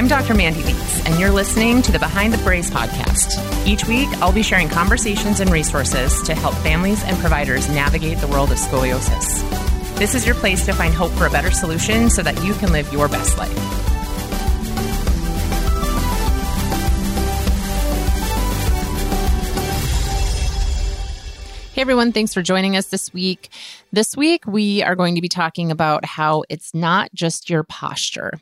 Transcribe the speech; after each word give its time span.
I'm 0.00 0.08
Dr. 0.08 0.32
Mandy 0.32 0.62
Leeds, 0.62 1.02
and 1.04 1.20
you're 1.20 1.30
listening 1.30 1.82
to 1.82 1.92
the 1.92 1.98
Behind 1.98 2.32
the 2.32 2.42
Brace 2.42 2.70
podcast. 2.70 3.36
Each 3.66 3.84
week, 3.84 4.08
I'll 4.22 4.32
be 4.32 4.42
sharing 4.42 4.70
conversations 4.70 5.40
and 5.40 5.50
resources 5.50 6.22
to 6.22 6.34
help 6.34 6.54
families 6.54 7.04
and 7.04 7.18
providers 7.18 7.68
navigate 7.68 8.16
the 8.16 8.26
world 8.26 8.50
of 8.50 8.56
scoliosis. 8.56 9.46
This 9.98 10.14
is 10.14 10.24
your 10.24 10.36
place 10.36 10.64
to 10.64 10.72
find 10.72 10.94
hope 10.94 11.12
for 11.12 11.26
a 11.26 11.30
better 11.30 11.50
solution 11.50 12.08
so 12.08 12.22
that 12.22 12.42
you 12.42 12.54
can 12.54 12.72
live 12.72 12.90
your 12.90 13.08
best 13.08 13.36
life. 13.36 13.52
Hey 21.74 21.82
everyone, 21.82 22.12
thanks 22.12 22.32
for 22.32 22.40
joining 22.40 22.74
us 22.74 22.86
this 22.86 23.12
week. 23.12 23.50
This 23.92 24.16
week, 24.16 24.46
we 24.46 24.82
are 24.82 24.96
going 24.96 25.16
to 25.16 25.20
be 25.20 25.28
talking 25.28 25.70
about 25.70 26.06
how 26.06 26.44
it's 26.48 26.72
not 26.72 27.12
just 27.12 27.50
your 27.50 27.64
posture. 27.64 28.40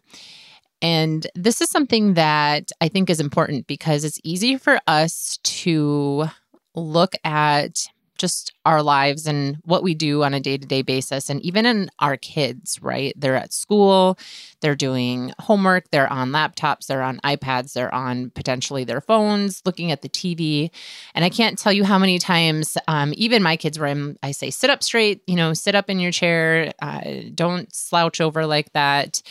And 0.80 1.26
this 1.34 1.60
is 1.60 1.70
something 1.70 2.14
that 2.14 2.70
I 2.80 2.88
think 2.88 3.10
is 3.10 3.20
important 3.20 3.66
because 3.66 4.04
it's 4.04 4.20
easy 4.22 4.56
for 4.56 4.80
us 4.86 5.38
to 5.42 6.28
look 6.74 7.14
at 7.24 7.88
just 8.18 8.52
our 8.66 8.82
lives 8.82 9.26
and 9.26 9.56
what 9.64 9.82
we 9.82 9.94
do 9.94 10.22
on 10.24 10.34
a 10.34 10.40
day 10.40 10.58
to 10.58 10.66
day 10.66 10.82
basis. 10.82 11.30
And 11.30 11.40
even 11.42 11.64
in 11.64 11.88
our 12.00 12.16
kids, 12.16 12.82
right? 12.82 13.14
They're 13.16 13.36
at 13.36 13.52
school, 13.52 14.18
they're 14.60 14.74
doing 14.74 15.32
homework, 15.38 15.90
they're 15.90 16.12
on 16.12 16.30
laptops, 16.30 16.86
they're 16.86 17.02
on 17.02 17.20
iPads, 17.24 17.72
they're 17.72 17.94
on 17.94 18.30
potentially 18.30 18.84
their 18.84 19.00
phones, 19.00 19.62
looking 19.64 19.92
at 19.92 20.02
the 20.02 20.08
TV. 20.08 20.70
And 21.14 21.24
I 21.24 21.30
can't 21.30 21.58
tell 21.58 21.72
you 21.72 21.84
how 21.84 21.98
many 21.98 22.18
times, 22.18 22.76
um, 22.88 23.14
even 23.16 23.42
my 23.42 23.56
kids, 23.56 23.78
where 23.78 23.88
I'm, 23.88 24.16
I 24.22 24.32
say, 24.32 24.50
sit 24.50 24.68
up 24.68 24.82
straight, 24.82 25.22
you 25.26 25.36
know, 25.36 25.54
sit 25.54 25.74
up 25.74 25.88
in 25.88 26.00
your 26.00 26.12
chair, 26.12 26.72
uh, 26.82 27.00
don't 27.34 27.72
slouch 27.74 28.20
over 28.20 28.46
like 28.46 28.72
that 28.72 29.22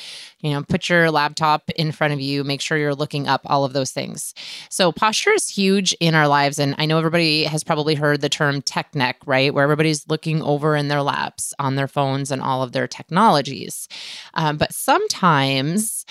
you 0.41 0.51
know, 0.51 0.63
put 0.63 0.89
your 0.89 1.09
laptop 1.09 1.69
in 1.71 1.91
front 1.91 2.13
of 2.13 2.21
you, 2.21 2.43
make 2.43 2.61
sure 2.61 2.77
you're 2.77 2.95
looking 2.95 3.27
up, 3.27 3.41
all 3.45 3.65
of 3.65 3.73
those 3.73 3.91
things. 3.91 4.33
So, 4.69 4.91
posture 4.91 5.31
is 5.31 5.47
huge 5.47 5.93
in 5.99 6.15
our 6.15 6.27
lives. 6.27 6.59
And 6.59 6.75
I 6.77 6.85
know 6.85 6.97
everybody 6.97 7.43
has 7.43 7.63
probably 7.63 7.95
heard 7.95 8.21
the 8.21 8.29
term 8.29 8.61
tech 8.61 8.93
neck, 8.95 9.17
right? 9.25 9.53
Where 9.53 9.63
everybody's 9.63 10.07
looking 10.07 10.41
over 10.41 10.75
in 10.75 10.87
their 10.87 11.01
laps 11.01 11.53
on 11.59 11.75
their 11.75 11.87
phones 11.87 12.31
and 12.31 12.41
all 12.41 12.63
of 12.63 12.71
their 12.71 12.87
technologies. 12.87 13.87
Um, 14.33 14.57
but 14.57 14.73
sometimes, 14.73 16.05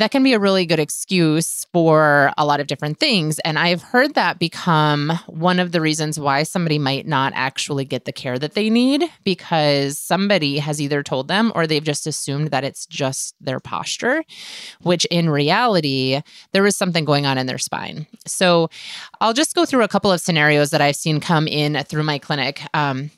that 0.00 0.10
can 0.10 0.22
be 0.22 0.32
a 0.32 0.38
really 0.38 0.66
good 0.66 0.78
excuse 0.78 1.66
for 1.72 2.32
a 2.38 2.44
lot 2.44 2.60
of 2.60 2.66
different 2.66 2.98
things. 2.98 3.38
And 3.40 3.58
I've 3.58 3.82
heard 3.82 4.14
that 4.14 4.38
become 4.38 5.12
one 5.26 5.58
of 5.58 5.72
the 5.72 5.80
reasons 5.80 6.18
why 6.18 6.42
somebody 6.42 6.78
might 6.78 7.06
not 7.06 7.32
actually 7.36 7.84
get 7.84 8.04
the 8.04 8.12
care 8.12 8.38
that 8.38 8.54
they 8.54 8.70
need 8.70 9.04
because 9.24 9.98
somebody 9.98 10.58
has 10.58 10.80
either 10.80 11.02
told 11.02 11.28
them 11.28 11.52
or 11.54 11.66
they've 11.66 11.84
just 11.84 12.06
assumed 12.06 12.50
that 12.50 12.64
it's 12.64 12.86
just 12.86 13.34
their 13.40 13.60
posture, 13.60 14.24
which 14.82 15.04
in 15.06 15.28
reality, 15.28 16.20
there 16.52 16.66
is 16.66 16.76
something 16.76 17.04
going 17.04 17.26
on 17.26 17.38
in 17.38 17.46
their 17.46 17.58
spine. 17.58 18.06
So 18.26 18.70
I'll 19.20 19.34
just 19.34 19.54
go 19.54 19.64
through 19.64 19.84
a 19.84 19.88
couple 19.88 20.10
of 20.12 20.20
scenarios 20.20 20.70
that 20.70 20.80
I've 20.80 20.96
seen 20.96 21.20
come 21.20 21.46
in 21.46 21.82
through 21.84 22.04
my 22.04 22.18
clinic. 22.18 22.62
Um, 22.74 23.10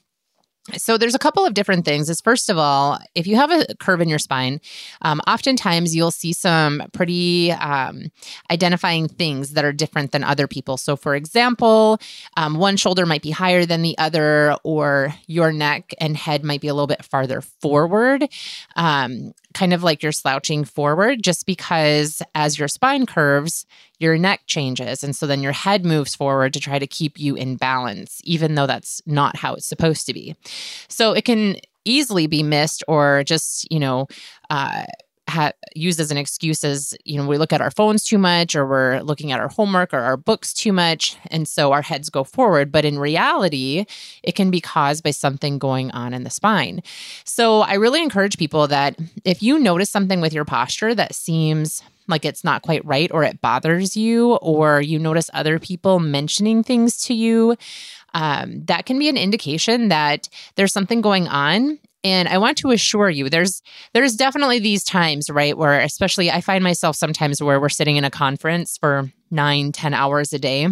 so 0.77 0.97
there's 0.97 1.15
a 1.15 1.19
couple 1.19 1.45
of 1.45 1.55
different 1.55 1.85
things. 1.85 2.09
Is 2.09 2.21
first 2.21 2.49
of 2.49 2.57
all, 2.57 2.99
if 3.15 3.27
you 3.27 3.37
have 3.37 3.51
a 3.51 3.67
curve 3.81 4.01
in 4.01 4.09
your 4.09 4.19
spine, 4.19 4.61
um, 5.03 5.21
oftentimes 5.27 5.95
you'll 5.95 6.13
see 6.13 6.33
some 6.33 6.83
pretty 6.93 7.51
um, 7.53 8.11
identifying 8.51 9.09
things 9.09 9.55
that 9.55 9.65
are 9.65 9.73
different 9.73 10.13
than 10.13 10.23
other 10.23 10.47
people. 10.47 10.77
So, 10.77 10.95
for 10.95 11.17
example, 11.17 11.99
um, 12.37 12.55
one 12.55 12.77
shoulder 12.77 13.07
might 13.07 13.23
be 13.23 13.31
higher 13.31 13.67
than 13.67 13.83
the 13.83 13.99
other, 13.99 14.57
or 14.63 15.15
your 15.27 15.53
neck 15.53 15.95
and 16.01 16.17
head 16.17 16.45
might 16.45 16.61
be 16.61 16.69
a 16.69 16.75
little 16.75 16.87
bit 16.87 17.05
farther 17.05 17.41
forward. 17.41 18.29
Kind 19.55 19.72
of 19.72 19.83
like 19.83 20.03
you're 20.03 20.12
slouching 20.12 20.64
forward 20.64 21.22
just 21.22 21.47
because 21.47 22.22
as 22.34 22.58
your 22.58 22.69
spine 22.69 23.06
curves, 23.06 23.67
your 23.98 24.19
neck 24.19 24.42
changes. 24.47 25.05
And 25.05 25.14
so 25.14 25.27
then 25.27 25.42
your 25.42 25.53
head 25.53 25.84
moves 25.84 26.14
forward 26.14 26.53
to 26.54 26.60
try 26.60 26.78
to 26.78 26.87
keep 26.87 27.19
you 27.19 27.34
in 27.34 27.56
balance, 27.56 28.21
even 28.25 28.54
though 28.54 28.66
that's 28.66 29.03
not 29.06 29.37
how 29.37 29.54
it's 29.54 29.66
supposed 29.66 30.06
to 30.06 30.15
be. 30.15 30.34
So 30.88 31.12
it 31.12 31.25
can 31.25 31.56
easily 31.84 32.27
be 32.27 32.43
missed 32.43 32.84
or 32.88 33.25
just, 33.25 33.71
you 33.71 33.81
know, 33.81 34.06
uh, 34.50 34.84
ha- 35.32 35.53
used 35.75 35.98
as 35.98 36.10
an 36.10 36.16
excuse 36.16 36.62
as 36.62 36.94
you 37.04 37.16
know 37.16 37.26
we 37.26 37.38
look 37.38 37.53
at 37.53 37.60
our 37.60 37.70
phones 37.70 38.04
too 38.04 38.19
much 38.19 38.54
or 38.54 38.66
we're 38.66 39.00
looking 39.00 39.32
at 39.32 39.41
our 39.41 39.48
homework 39.48 39.93
or 39.93 39.98
our 39.98 40.16
books 40.16 40.53
too 40.53 40.72
much 40.72 41.16
and 41.31 41.48
so 41.48 41.72
our 41.72 41.82
heads 41.82 42.10
go 42.10 42.22
forward. 42.22 42.70
But 42.70 42.84
in 42.84 42.98
reality 42.98 43.87
it 44.22 44.34
can 44.34 44.50
be 44.50 44.60
caused 44.60 45.03
by 45.03 45.10
something 45.10 45.59
going 45.59 45.91
on 45.92 46.15
in 46.15 46.25
the 46.25 46.31
spine. 46.31 46.82
So 47.25 47.60
i 47.62 47.75
really 47.75 48.03
encourage 48.03 48.38
people 48.38 48.66
that 48.69 48.98
if 49.25 49.42
you 49.42 49.59
notice 49.59 49.91
something 49.91 50.21
with 50.21 50.32
your 50.32 50.44
posture 50.44 50.94
that 50.94 51.15
seems 51.15 51.82
like 52.09 52.25
it's 52.25 52.44
not 52.44 52.62
quite 52.62 52.84
right 52.84 53.10
or 53.12 53.25
it 53.25 53.41
bothers 53.41 53.97
you 53.97 54.34
or 54.37 54.81
you 54.81 54.98
notice 54.98 55.31
other 55.32 55.59
people 55.59 55.98
mentioning 55.98 56.62
things 56.62 57.03
to 57.04 57.15
you 57.15 57.56
um, 58.15 58.65
that 58.66 58.87
can 58.87 58.98
be 58.98 59.09
an 59.09 59.16
indication 59.16 59.88
that 59.88 60.28
there's 60.56 60.72
something 60.72 61.00
going 61.00 61.28
on 61.28 61.78
and 62.05 62.29
i 62.29 62.39
want 62.39 62.59
to 62.59 62.71
assure 62.71 63.11
you 63.11 63.29
there's 63.29 63.63
there's 63.93 64.15
definitely 64.15 64.59
these 64.59 64.85
times 64.85 65.29
right 65.31 65.57
where 65.57 65.81
especially 65.81 66.31
i 66.31 66.41
find 66.41 66.63
myself 66.63 66.97
sometimes 66.97 67.43
where 67.43 67.61
we're 67.61 67.69
sitting 67.69 67.97
in 67.97 68.05
a 68.05 68.11
conference 68.11 68.77
for 68.79 69.11
nine 69.31 69.73
ten 69.73 69.95
hours 69.95 70.33
a 70.33 70.39
day 70.39 70.69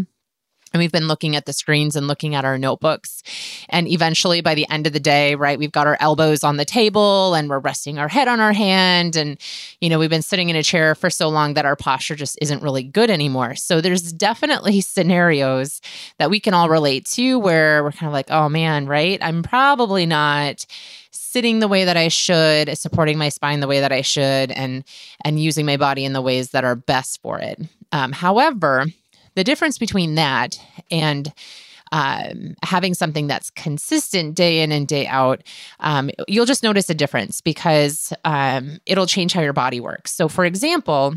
and 0.73 0.79
we've 0.81 0.93
been 0.93 1.09
looking 1.09 1.35
at 1.35 1.47
the 1.47 1.53
screens 1.53 1.97
and 1.97 2.07
looking 2.07 2.35
at 2.35 2.45
our 2.45 2.57
notebooks. 2.57 3.23
And 3.69 3.89
eventually, 3.89 4.41
by 4.41 4.55
the 4.55 4.69
end 4.71 4.87
of 4.87 4.93
the 4.93 5.01
day, 5.01 5.35
right, 5.35 5.59
we've 5.59 5.73
got 5.73 5.89
our 5.89 5.97
elbows 5.99 6.45
on 6.45 6.59
the 6.59 6.65
table 6.65 7.35
and 7.35 7.51
we're 7.51 7.59
resting 7.59 7.99
our 7.99 8.09
head 8.09 8.29
on 8.29 8.39
our 8.39 8.53
hand. 8.53 9.17
And, 9.17 9.39
you 9.81 9.89
know, 9.89 9.99
we've 9.99 10.11
been 10.11 10.23
sitting 10.23 10.49
in 10.49 10.55
a 10.55 10.63
chair 10.63 10.95
for 10.95 11.11
so 11.11 11.29
long 11.29 11.55
that 11.55 11.65
our 11.65 11.75
posture 11.75 12.15
just 12.15 12.39
isn't 12.41 12.63
really 12.63 12.85
good 12.85 13.11
anymore. 13.11 13.57
So 13.57 13.81
there's 13.81 14.13
definitely 14.13 14.81
scenarios 14.81 15.81
that 16.19 16.31
we 16.31 16.39
can 16.39 16.55
all 16.55 16.69
relate 16.69 17.05
to 17.07 17.39
where 17.39 17.83
we're 17.83 17.93
kind 17.93 18.09
of 18.09 18.13
like, 18.13 18.31
oh 18.31 18.49
man, 18.49 18.87
right? 18.87 19.19
I'm 19.21 19.43
probably 19.43 20.07
not 20.07 20.67
sitting 21.31 21.61
the 21.61 21.69
way 21.69 21.85
that 21.85 21.97
I 21.97 22.09
should, 22.09 22.77
supporting 22.77 23.19
my 23.19 23.29
spine 23.29 23.61
the 23.61 23.69
way 23.69 23.81
that 23.81 23.93
I 23.93 24.03
should, 24.03 24.51
and 24.51 24.85
and 25.25 25.41
using 25.41 25.67
my 25.67 25.77
body 25.77 26.05
in 26.05 26.13
the 26.13 26.23
ways 26.23 26.51
that 26.51 26.65
are 26.65 26.77
best 26.77 27.21
for 27.23 27.39
it. 27.39 27.61
Um, 27.93 28.13
however, 28.13 28.87
the 29.35 29.45
difference 29.45 29.79
between 29.79 30.17
that 30.17 30.61
and 30.91 31.33
um, 31.93 32.55
having 32.63 32.95
something 32.95 33.27
that's 33.27 33.51
consistent 33.51 34.35
day 34.35 34.63
in 34.63 34.73
and 34.73 34.87
day 34.87 35.07
out, 35.07 35.43
um, 35.81 36.11
you'll 36.29 36.47
just 36.47 36.63
notice 36.63 36.89
a 36.89 36.95
difference 36.95 37.41
because 37.41 38.13
um, 38.25 38.79
it'll 38.87 39.07
change 39.07 39.33
how 39.33 39.41
your 39.41 39.53
body 39.53 39.81
works. 39.81 40.13
So, 40.13 40.29
for 40.29 40.45
example, 40.45 41.17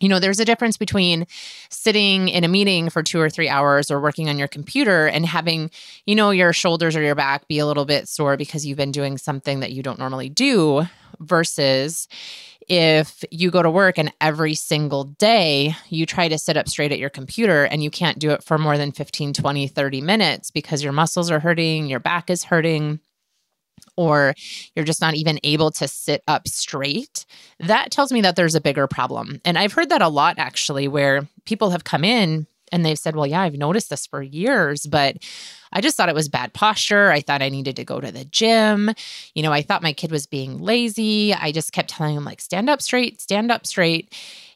you 0.00 0.08
know, 0.08 0.18
there's 0.18 0.40
a 0.40 0.44
difference 0.44 0.76
between 0.76 1.26
sitting 1.70 2.28
in 2.28 2.44
a 2.44 2.48
meeting 2.48 2.90
for 2.90 3.02
two 3.02 3.20
or 3.20 3.30
three 3.30 3.48
hours 3.48 3.90
or 3.90 4.00
working 4.00 4.28
on 4.28 4.38
your 4.38 4.48
computer 4.48 5.06
and 5.06 5.26
having, 5.26 5.70
you 6.04 6.14
know, 6.14 6.30
your 6.30 6.52
shoulders 6.52 6.96
or 6.96 7.02
your 7.02 7.14
back 7.14 7.48
be 7.48 7.58
a 7.58 7.66
little 7.66 7.84
bit 7.84 8.08
sore 8.08 8.36
because 8.36 8.66
you've 8.66 8.76
been 8.76 8.92
doing 8.92 9.18
something 9.18 9.60
that 9.60 9.72
you 9.72 9.82
don't 9.82 9.98
normally 9.98 10.28
do 10.28 10.86
versus 11.20 12.08
if 12.68 13.24
you 13.30 13.50
go 13.50 13.62
to 13.62 13.70
work 13.70 13.96
and 13.96 14.12
every 14.20 14.54
single 14.54 15.04
day 15.04 15.74
you 15.88 16.04
try 16.04 16.28
to 16.28 16.38
sit 16.38 16.56
up 16.56 16.68
straight 16.68 16.92
at 16.92 16.98
your 16.98 17.10
computer 17.10 17.64
and 17.64 17.82
you 17.82 17.90
can't 17.90 18.18
do 18.18 18.30
it 18.30 18.42
for 18.42 18.58
more 18.58 18.76
than 18.76 18.90
15, 18.92 19.32
20, 19.32 19.68
30 19.68 20.00
minutes 20.00 20.50
because 20.50 20.82
your 20.82 20.92
muscles 20.92 21.30
are 21.30 21.40
hurting, 21.40 21.86
your 21.86 22.00
back 22.00 22.28
is 22.28 22.44
hurting, 22.44 22.98
or 23.96 24.34
you're 24.74 24.84
just 24.84 25.00
not 25.00 25.14
even 25.14 25.38
able 25.42 25.70
to 25.72 25.88
sit 25.88 26.22
up 26.28 26.48
straight, 26.48 27.24
that 27.60 27.90
tells 27.90 28.12
me 28.12 28.20
that 28.22 28.36
there's 28.36 28.54
a 28.54 28.60
bigger 28.60 28.86
problem. 28.86 29.40
And 29.44 29.58
I've 29.58 29.72
heard 29.72 29.88
that 29.88 30.02
a 30.02 30.08
lot 30.08 30.36
actually, 30.38 30.88
where 30.88 31.28
people 31.44 31.70
have 31.70 31.84
come 31.84 32.04
in 32.04 32.46
and 32.72 32.84
they've 32.84 32.98
said, 32.98 33.16
Well, 33.16 33.26
yeah, 33.26 33.42
I've 33.42 33.56
noticed 33.56 33.90
this 33.90 34.06
for 34.06 34.22
years, 34.22 34.86
but 34.86 35.16
I 35.72 35.80
just 35.80 35.96
thought 35.96 36.08
it 36.08 36.14
was 36.14 36.28
bad 36.28 36.52
posture. 36.52 37.10
I 37.10 37.20
thought 37.20 37.42
I 37.42 37.48
needed 37.48 37.76
to 37.76 37.84
go 37.84 38.00
to 38.00 38.10
the 38.10 38.24
gym. 38.24 38.90
You 39.34 39.42
know, 39.42 39.52
I 39.52 39.62
thought 39.62 39.82
my 39.82 39.92
kid 39.92 40.10
was 40.10 40.26
being 40.26 40.60
lazy. 40.60 41.34
I 41.34 41.52
just 41.52 41.72
kept 41.72 41.90
telling 41.90 42.16
him, 42.16 42.24
like, 42.24 42.40
stand 42.40 42.70
up 42.70 42.82
straight, 42.82 43.20
stand 43.20 43.50
up 43.50 43.66
straight. 43.66 44.14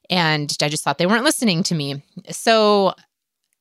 And 0.08 0.54
I 0.60 0.68
just 0.68 0.82
thought 0.82 0.98
they 0.98 1.06
weren't 1.06 1.24
listening 1.24 1.62
to 1.64 1.74
me. 1.74 2.02
So, 2.30 2.94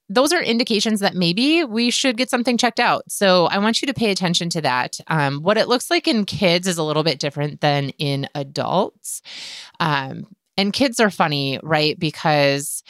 those 0.09 0.33
are 0.33 0.41
indications 0.41 1.00
that 1.01 1.15
maybe 1.15 1.63
we 1.63 1.91
should 1.91 2.17
get 2.17 2.29
something 2.29 2.57
checked 2.57 2.79
out. 2.79 3.03
So 3.07 3.45
I 3.45 3.59
want 3.59 3.81
you 3.81 3.85
to 3.88 3.94
pay 3.94 4.11
attention 4.11 4.50
to 4.50 4.61
that. 4.61 5.00
Um, 5.07 5.41
what 5.41 5.57
it 5.57 5.67
looks 5.67 5.89
like 5.91 6.07
in 6.07 6.25
kids 6.25 6.67
is 6.67 6.77
a 6.77 6.83
little 6.83 7.03
bit 7.03 7.19
different 7.19 7.61
than 7.61 7.89
in 8.00 8.27
adults. 8.33 9.21
Um, 9.79 10.25
and 10.57 10.73
kids 10.73 11.00
are 11.00 11.11
funny, 11.11 11.59
right? 11.63 11.97
Because 11.97 12.83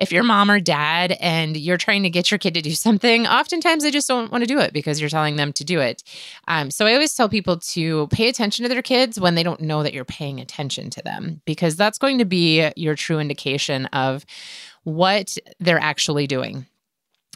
if 0.00 0.10
you're 0.10 0.24
mom 0.24 0.50
or 0.50 0.60
dad 0.60 1.16
and 1.20 1.56
you're 1.56 1.76
trying 1.76 2.02
to 2.02 2.10
get 2.10 2.30
your 2.30 2.38
kid 2.38 2.54
to 2.54 2.60
do 2.60 2.70
something, 2.74 3.26
oftentimes 3.26 3.82
they 3.82 3.90
just 3.90 4.08
don't 4.08 4.32
want 4.32 4.42
to 4.42 4.48
do 4.48 4.58
it 4.58 4.72
because 4.72 5.00
you're 5.00 5.08
telling 5.08 5.36
them 5.36 5.52
to 5.54 5.64
do 5.64 5.80
it. 5.80 6.02
Um, 6.48 6.70
so 6.70 6.86
I 6.86 6.94
always 6.94 7.14
tell 7.14 7.28
people 7.28 7.58
to 7.58 8.08
pay 8.08 8.28
attention 8.28 8.64
to 8.64 8.68
their 8.68 8.82
kids 8.82 9.18
when 9.20 9.36
they 9.36 9.42
don't 9.42 9.60
know 9.60 9.82
that 9.82 9.94
you're 9.94 10.04
paying 10.04 10.40
attention 10.40 10.90
to 10.90 11.02
them, 11.02 11.40
because 11.44 11.76
that's 11.76 11.98
going 11.98 12.18
to 12.18 12.24
be 12.24 12.70
your 12.76 12.94
true 12.94 13.20
indication 13.20 13.86
of 13.86 14.26
what 14.84 15.36
they're 15.60 15.78
actually 15.80 16.26
doing. 16.26 16.66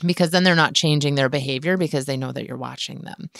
Because 0.04 0.30
then 0.30 0.44
they're 0.44 0.54
not 0.54 0.74
changing 0.74 1.14
their 1.14 1.28
behavior 1.28 1.76
because 1.76 2.04
they 2.06 2.16
know 2.16 2.32
that 2.32 2.46
you're 2.46 2.56
watching 2.56 3.00
them. 3.00 3.30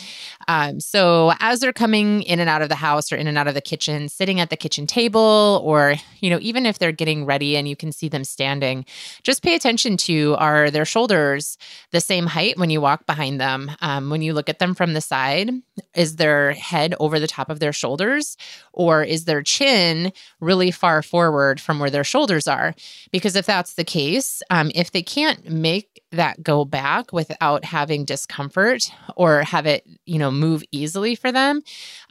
Um, 0.47 0.81
so 0.81 1.33
as 1.41 1.61
they're 1.61 1.73
coming 1.73 2.23
in 2.23 2.41
and 2.41 2.49
out 2.49 2.63
of 2.63 2.69
the 2.69 2.75
house 2.75 3.13
or 3.13 3.17
in 3.17 3.27
and 3.27 3.39
out 3.39 3.49
of 3.49 3.55
the 3.55 3.61
kitchen, 3.61 4.09
sitting 4.09 4.41
at 4.41 4.51
the 4.51 4.57
kitchen 4.57 4.87
table, 4.87 5.63
or 5.65 5.95
you 6.21 6.31
know, 6.31 6.39
even 6.41 6.67
if 6.67 6.79
they're 6.79 6.93
getting 6.93 7.25
ready 7.25 7.57
and 7.57 7.69
you 7.69 7.77
can 7.77 7.93
see 7.93 8.09
them 8.09 8.25
standing, 8.25 8.85
just 9.23 9.43
pay 9.43 9.55
attention 9.55 9.97
to 9.97 10.35
are 10.39 10.71
their 10.71 10.85
shoulders 10.85 11.57
the 11.91 12.01
same 12.01 12.27
height 12.27 12.59
when 12.59 12.71
you 12.71 12.81
walk 12.81 13.07
behind 13.07 13.41
them? 13.41 13.71
Um, 13.81 14.11
when 14.11 14.23
you 14.23 14.33
look 14.33 14.49
at 14.49 14.59
them 14.59 14.75
from 14.75 14.95
the 14.95 15.01
side, 15.01 15.51
is 15.95 16.17
their 16.17 16.53
head 16.53 16.95
over 17.01 17.21
the 17.21 17.27
top 17.27 17.51
of 17.51 17.61
their 17.61 17.73
shoulders, 17.73 18.37
or 18.73 19.03
is 19.03 19.25
their 19.25 19.43
chin 19.43 20.13
really 20.41 20.71
far 20.71 21.03
forward 21.03 21.61
from 21.61 21.79
where 21.79 21.91
their 21.91 22.05
shoulders 22.05 22.47
are? 22.47 22.75
Because 23.11 23.37
if 23.37 23.47
that's 23.47 23.75
the 23.75 23.85
case, 23.85 24.43
um, 24.51 24.71
if 24.75 24.93
they 24.93 25.03
can't 25.03 25.51
make 25.51 26.03
that 26.13 26.43
go 26.43 26.65
back 26.65 27.13
without 27.13 27.65
having 27.65 28.05
discomfort 28.05 28.91
or 29.17 29.43
have 29.43 29.67
it, 29.67 29.87
you 30.07 30.19
know, 30.19 30.31
move 30.31 30.63
easily 30.73 31.15
for 31.15 31.31
them, 31.31 31.63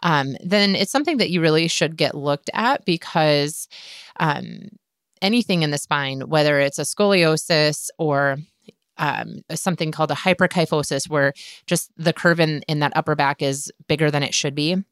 um, 0.03 0.35
then 0.43 0.75
it's 0.75 0.91
something 0.91 1.17
that 1.17 1.29
you 1.29 1.41
really 1.41 1.67
should 1.67 1.97
get 1.97 2.15
looked 2.15 2.49
at 2.53 2.85
because 2.85 3.67
um, 4.19 4.69
anything 5.21 5.63
in 5.63 5.71
the 5.71 5.77
spine, 5.77 6.21
whether 6.21 6.59
it's 6.59 6.79
a 6.79 6.83
scoliosis 6.83 7.89
or 7.97 8.37
um, 8.97 9.41
something 9.53 9.91
called 9.91 10.11
a 10.11 10.15
hyperkyphosis, 10.15 11.09
where 11.09 11.33
just 11.65 11.91
the 11.97 12.13
curve 12.13 12.39
in, 12.39 12.61
in 12.67 12.79
that 12.79 12.93
upper 12.95 13.15
back 13.15 13.41
is 13.41 13.71
bigger 13.87 14.09
than 14.11 14.23
it 14.23 14.33
should 14.33 14.55
be 14.55 14.83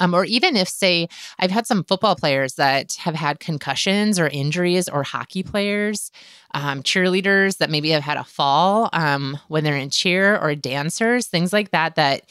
um, 0.00 0.14
or 0.14 0.24
even 0.24 0.56
if, 0.56 0.68
say, 0.68 1.08
I've 1.38 1.50
had 1.50 1.66
some 1.66 1.84
football 1.84 2.16
players 2.16 2.54
that 2.54 2.94
have 2.94 3.14
had 3.14 3.40
concussions 3.40 4.18
or 4.18 4.28
injuries, 4.28 4.88
or 4.88 5.02
hockey 5.02 5.42
players, 5.42 6.10
um, 6.54 6.82
cheerleaders 6.82 7.58
that 7.58 7.70
maybe 7.70 7.90
have 7.90 8.02
had 8.02 8.16
a 8.16 8.24
fall 8.24 8.88
um, 8.92 9.38
when 9.48 9.64
they're 9.64 9.76
in 9.76 9.90
cheer, 9.90 10.38
or 10.38 10.54
dancers, 10.54 11.26
things 11.26 11.52
like 11.52 11.70
that, 11.70 11.94
that 11.96 12.22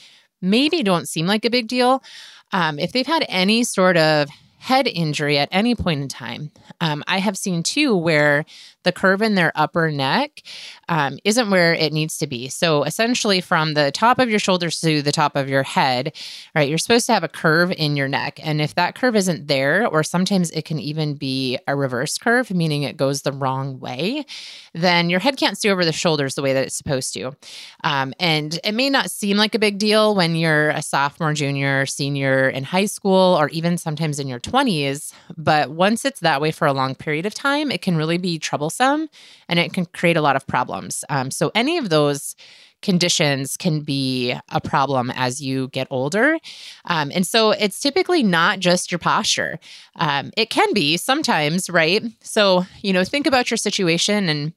maybe 0.42 0.84
don't 0.84 1.08
seem 1.08 1.28
like 1.28 1.46
a 1.46 1.50
big 1.50 1.68
deal. 1.68 2.04
Um, 2.52 2.80
if 2.80 2.92
they've 2.92 3.08
had 3.08 3.26
any 3.28 3.64
sort 3.64 3.98
of 3.98 4.30
head 4.60 4.88
injury 4.88 5.38
at 5.38 5.50
any 5.52 5.76
point 5.76 6.02
in 6.02 6.08
time, 6.08 6.52
um, 6.82 7.04
I 7.08 7.20
have 7.20 7.38
seen 7.38 7.64
too 7.64 7.96
where 7.96 8.46
the 8.86 8.94
curve 8.94 9.22
in 9.22 9.36
their 9.36 9.52
upper 9.56 9.92
neck 9.92 10.42
um, 10.88 11.20
isn't 11.26 11.50
where 11.50 11.74
it 11.74 11.92
needs 11.92 12.18
to 12.20 12.28
be. 12.28 12.48
So 12.48 12.84
essentially, 12.84 13.42
from 13.42 13.74
the 13.74 13.92
top 13.92 14.20
of 14.20 14.30
your 14.30 14.40
shoulders 14.40 14.80
to 14.80 15.02
the 15.02 15.12
top 15.12 15.36
of 15.36 15.50
your 15.50 15.64
head, 15.64 16.14
right, 16.56 16.70
you're 16.70 16.78
supposed 16.78 17.06
to 17.08 17.14
have 17.14 17.24
a 17.24 17.28
curve 17.28 17.74
in 17.74 17.98
your 17.98 18.08
neck. 18.08 18.40
And 18.42 18.62
if 18.62 18.76
that 18.76 18.96
curve 18.96 19.16
isn't 19.18 19.48
there, 19.48 19.86
or 19.86 20.04
sometimes 20.04 20.52
it 20.52 20.64
can 20.64 20.80
even 20.80 21.16
be 21.16 21.58
a 21.68 21.76
reverse 21.76 22.18
curve, 22.18 22.52
meaning 22.52 22.84
it 22.84 22.96
goes 22.96 23.24
the 23.24 23.34
wrong 23.34 23.80
way, 23.80 24.26
then 24.74 25.10
your 25.10 25.20
head 25.20 25.38
can't 25.38 25.58
stay 25.58 25.70
over 25.70 25.84
the 25.84 25.92
shoulders 25.92 26.36
the 26.36 26.42
way 26.42 26.54
that 26.54 26.66
it's 26.66 26.76
supposed 26.76 27.14
to. 27.16 27.36
Um, 27.84 28.14
and 28.20 28.60
it 28.64 28.74
may 28.74 28.90
not 28.90 29.12
seem 29.12 29.38
like 29.38 29.56
a 29.56 29.60
big 29.60 29.80
deal 29.80 30.16
when 30.16 30.36
you're 30.36 30.70
a 30.70 30.82
sophomore, 30.82 31.34
junior, 31.34 31.86
senior 31.86 32.48
in 32.48 32.64
high 32.64 32.86
school, 32.86 33.36
or 33.40 33.50
even 33.50 33.78
sometimes 33.78 34.20
in 34.20 34.28
your 34.28 34.40
20s. 34.40 35.14
But 35.38 35.72
once 35.72 36.06
it's 36.06 36.20
that 36.20 36.40
way 36.40 36.52
for 36.52 36.68
a 36.68 36.74
long 36.74 36.94
period 36.94 37.26
of 37.26 37.34
time, 37.34 37.72
it 37.72 37.82
can 37.82 37.98
really 37.98 38.20
be 38.20 38.38
troublesome 38.38 38.75
troublesome 38.76 39.10
and 39.48 39.60
it 39.60 39.74
can 39.74 39.86
create 39.86 40.18
a 40.18 40.22
lot 40.22 40.36
of 40.36 40.48
problems. 40.48 41.04
Um, 41.10 41.32
so, 41.32 41.52
any 41.56 41.78
of 41.78 41.90
those 41.90 42.36
conditions 42.82 43.58
can 43.58 43.80
be 43.82 44.36
a 44.50 44.62
problem 44.62 45.12
as 45.16 45.42
you 45.42 45.70
get 45.70 45.88
older. 45.90 46.38
Um, 46.86 47.12
and 47.16 47.26
so 47.26 47.50
it's 47.50 47.80
typically 47.80 48.22
not 48.22 48.60
just 48.60 48.92
your 48.92 49.00
posture. 49.00 49.58
Um, 49.96 50.30
it 50.38 50.52
can 50.52 50.72
be 50.72 50.98
sometimes, 50.98 51.68
right? 51.68 52.04
So, 52.22 52.66
you 52.84 52.94
know, 52.94 53.04
think 53.04 53.26
about 53.26 53.50
your 53.50 53.58
situation 53.58 54.30
and 54.30 54.54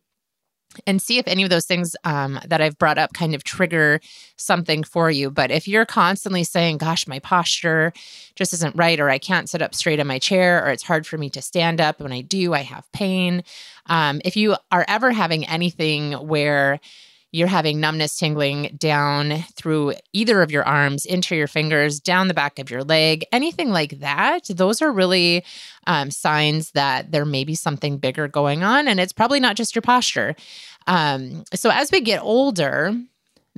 and 0.87 1.01
see 1.01 1.19
if 1.19 1.27
any 1.27 1.43
of 1.43 1.51
those 1.51 1.67
things 1.67 1.97
um, 2.05 2.39
that 2.47 2.61
I've 2.61 2.79
brought 2.79 2.99
up 2.99 3.13
kind 3.13 3.35
of 3.35 3.45
trigger 3.45 4.01
something 4.37 4.85
for 4.85 5.11
you. 5.11 5.31
But 5.31 5.51
if 5.51 5.67
you're 5.67 5.87
constantly 5.87 6.45
saying, 6.45 6.79
gosh, 6.79 7.07
my 7.07 7.19
posture 7.19 7.93
just 8.35 8.53
isn't 8.53 8.77
right, 8.77 9.01
or 9.01 9.11
I 9.11 9.19
can't 9.19 9.49
sit 9.49 9.63
up 9.63 9.75
straight 9.75 9.99
in 9.99 10.07
my 10.07 10.19
chair, 10.19 10.65
or 10.65 10.71
it's 10.71 10.83
hard 10.83 11.07
for 11.07 11.19
me 11.19 11.31
to 11.31 11.43
stand 11.43 11.81
up, 11.81 12.01
when 12.01 12.13
I 12.13 12.21
do, 12.21 12.55
I 12.55 12.61
have 12.61 12.91
pain. 12.93 13.43
Um, 13.87 14.21
if 14.25 14.37
you 14.37 14.57
are 14.71 14.85
ever 14.89 15.13
having 15.13 15.47
anything 15.47 16.13
where 16.13 16.81
you're 17.33 17.49
having 17.49 17.81
numbness 17.81 18.17
tingling 18.17 18.75
down 18.79 19.45
through 19.55 19.95
either 20.13 20.43
of 20.43 20.51
your 20.51 20.65
arms, 20.65 21.05
into 21.05 21.37
your 21.37 21.47
fingers, 21.47 22.01
down 22.01 22.29
the 22.29 22.35
back 22.35 22.59
of 22.59 22.71
your 22.71 22.83
leg, 22.83 23.25
anything 23.33 23.71
like 23.71 24.01
that, 24.01 24.45
those 24.49 24.81
are 24.81 24.91
really 24.91 25.45
um, 25.87 26.11
signs 26.11 26.71
that 26.73 27.13
there 27.13 27.27
may 27.27 27.45
be 27.45 27.55
something 27.55 27.99
bigger 27.99 28.29
going 28.29 28.63
on. 28.63 28.89
And 28.89 28.99
it's 28.99 29.13
probably 29.13 29.41
not 29.41 29.57
just 29.57 29.75
your 29.75 29.83
posture. 29.83 30.35
Um, 30.87 31.45
so 31.55 31.71
as 31.71 31.91
we 31.91 32.01
get 32.01 32.23
older, 32.23 32.95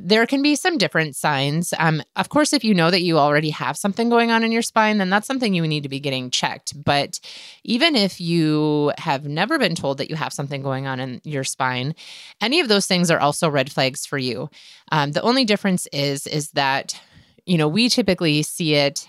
there 0.03 0.27
can 0.27 0.43
be 0.43 0.55
some 0.55 0.79
different 0.79 1.17
signs. 1.17 1.75
Um, 1.79 2.03
of 2.17 2.29
course, 2.29 2.53
if 2.53 2.65
you 2.65 2.75
know 2.75 2.91
that 2.91 3.03
you 3.03 3.19
already 3.19 3.51
have 3.51 3.77
something 3.77 4.09
going 4.09 4.31
on 4.31 4.43
in 4.43 4.53
your 4.53 4.63
spine, 4.63 4.99
then 4.99 5.11
that's 5.11 5.27
something 5.27 5.55
you 5.55 5.67
need 5.67 5.83
to 5.83 5.89
be 5.89 6.01
getting 6.01 6.31
checked. 6.31 6.83
But 6.85 7.21
even 7.65 7.97
if 7.97 8.21
you 8.21 8.93
have 8.99 9.27
never 9.27 9.59
been 9.59 9.75
told 9.75 9.99
that 9.99 10.11
you 10.11 10.17
have 10.17 10.33
something 10.33 10.63
going 10.63 10.87
on 10.87 11.01
in 11.01 11.21
your 11.25 11.45
spine, 11.45 11.95
any 12.41 12.61
of 12.61 12.69
those 12.69 12.87
things 12.87 13.11
are 13.11 13.21
also 13.21 13.49
red 13.49 13.71
flags 13.71 14.07
for 14.07 14.19
you. 14.19 14.51
Um, 14.93 15.13
the 15.13 15.23
only 15.23 15.45
difference 15.45 15.87
is 15.93 16.27
is 16.27 16.51
that 16.53 17.01
you 17.47 17.59
know 17.59 17.69
we 17.69 17.89
typically 17.89 18.43
see 18.43 18.75
it 18.75 19.07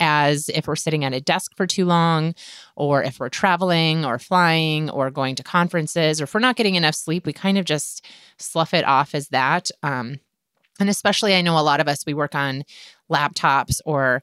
as 0.00 0.48
if 0.50 0.66
we're 0.66 0.76
sitting 0.76 1.04
at 1.04 1.14
a 1.14 1.20
desk 1.20 1.52
for 1.56 1.66
too 1.66 1.84
long, 1.84 2.34
or 2.74 3.02
if 3.02 3.18
we're 3.18 3.28
traveling 3.28 4.04
or 4.04 4.18
flying 4.18 4.90
or 4.90 5.10
going 5.10 5.34
to 5.36 5.42
conferences, 5.42 6.20
or 6.20 6.24
if 6.24 6.34
we're 6.34 6.40
not 6.40 6.56
getting 6.56 6.74
enough 6.74 6.94
sleep, 6.94 7.26
we 7.26 7.32
kind 7.32 7.58
of 7.58 7.64
just 7.64 8.04
slough 8.38 8.74
it 8.74 8.84
off 8.84 9.14
as 9.14 9.28
that. 9.28 9.70
Um, 9.82 10.18
and 10.80 10.88
especially, 10.88 11.34
I 11.34 11.42
know 11.42 11.58
a 11.58 11.60
lot 11.60 11.80
of 11.80 11.88
us, 11.88 12.04
we 12.06 12.14
work 12.14 12.34
on 12.34 12.64
laptops 13.10 13.80
or 13.84 14.22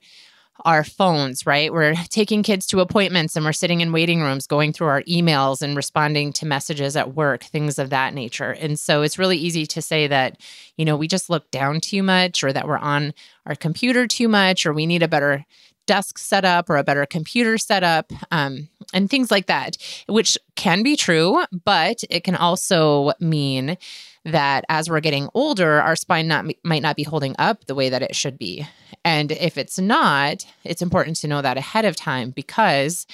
our 0.66 0.84
phones, 0.84 1.46
right? 1.46 1.74
We're 1.74 1.96
taking 2.10 2.44
kids 2.44 2.68
to 2.68 2.80
appointments 2.80 3.36
and 3.36 3.46
we're 3.46 3.54
sitting 3.54 3.82
in 3.82 3.92
waiting 3.92 4.22
rooms 4.22 4.48
going 4.48 4.74
through 4.74 4.88
our 4.88 5.04
emails 5.04 5.62
and 5.62 5.76
responding 5.76 6.32
to 6.34 6.46
messages 6.46 6.96
at 6.96 7.16
work, 7.16 7.44
things 7.44 7.80
of 7.80 7.90
that 7.90 8.14
nature. 8.14 8.52
And 8.52 8.80
so 8.80 9.02
it's 9.02 9.20
really 9.20 9.38
easy 9.38 9.66
to 9.68 9.82
say 9.82 10.08
that, 10.08 10.40
you 10.78 10.86
know, 10.86 10.96
we 10.96 11.08
just 11.08 11.30
look 11.30 11.50
down 11.52 11.80
too 11.82 12.04
much 12.04 12.44
or 12.44 12.54
that 12.54 12.68
we're 12.68 12.78
on 12.78 13.14
our 13.46 13.56
computer 13.56 14.08
too 14.08 14.28
much 14.28 14.66
or 14.66 14.74
we 14.74 14.86
need 14.86 15.04
a 15.04 15.08
better 15.08 15.46
desk 15.86 16.18
setup 16.18 16.70
or 16.70 16.78
a 16.78 16.84
better 16.84 17.06
computer 17.06 17.58
setup 17.58 18.12
um, 18.32 18.70
and 18.94 19.10
things 19.10 19.30
like 19.30 19.48
that, 19.48 19.76
which 20.08 20.38
can 20.56 20.82
be 20.82 20.96
true, 20.96 21.44
but 21.66 22.04
it 22.10 22.24
can 22.24 22.36
also 22.36 23.12
mean 23.20 23.78
that 24.26 24.64
as 24.70 24.90
we're 24.90 25.00
getting 25.00 25.30
older, 25.34 25.82
our 25.82 25.96
spine 25.96 26.28
not, 26.28 26.46
might 26.64 26.82
not 26.82 26.96
be 26.96 27.04
holding 27.04 27.36
up 27.38 27.66
the 27.66 27.76
way 27.76 27.90
that 27.90 28.02
it 28.02 28.16
should 28.16 28.38
be. 28.38 28.68
And 29.04 29.32
if 29.32 29.58
it's 29.58 29.78
not, 29.78 30.46
it's 30.64 30.82
important 30.82 31.18
to 31.18 31.28
know 31.28 31.42
that 31.42 31.58
ahead 31.58 31.86
of 31.86 31.96
time 31.96 32.32
because 32.32 33.06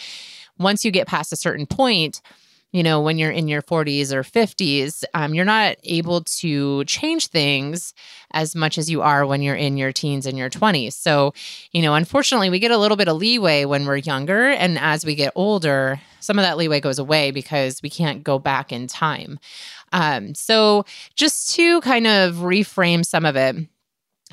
once 0.60 0.86
you 0.86 0.92
get 0.92 1.08
past 1.08 1.34
a 1.34 1.38
certain 1.38 1.66
point, 1.66 2.22
you 2.72 2.84
know, 2.84 3.01
when 3.01 3.18
you're 3.18 3.32
in 3.32 3.48
your 3.48 3.63
40s 3.63 4.13
or 4.13 4.22
50s, 4.22 5.04
um, 5.16 5.34
you're 5.34 5.46
not 5.46 5.78
able 5.84 6.22
to 6.22 6.84
change 6.86 7.28
things 7.28 7.96
as 8.32 8.56
much 8.56 8.78
as 8.78 8.92
you 8.92 9.01
are 9.01 9.25
when 9.25 9.42
you're 9.42 9.56
in 9.56 9.75
your 9.75 9.92
teens 9.92 10.28
and 10.28 10.38
your 10.38 10.51
20s. 10.51 10.94
So, 10.94 11.34
you 11.72 11.82
know, 11.82 11.96
unfortunately, 11.96 12.51
we 12.51 12.60
get 12.60 12.70
a 12.70 12.78
little 12.78 12.98
bit 12.98 13.08
of 13.08 13.18
leeway 13.18 13.66
when 13.66 13.86
we're 13.86 13.98
younger. 13.98 14.50
And 14.50 14.78
as 14.78 15.04
we 15.04 15.16
get 15.16 15.34
older, 15.36 16.00
some 16.20 16.38
of 16.38 16.46
that 16.46 16.58
leeway 16.58 16.80
goes 16.80 17.00
away 17.00 17.32
because 17.32 17.82
we 17.82 17.89
can't 17.89 18.24
go 18.24 18.38
back 18.38 18.72
in 18.72 18.86
time. 18.86 19.39
Um, 19.91 20.36
so, 20.36 20.86
just 21.15 21.53
to 21.55 21.81
kind 21.81 22.08
of 22.08 22.36
reframe 22.36 23.05
some 23.05 23.25
of 23.25 23.36
it, 23.36 23.55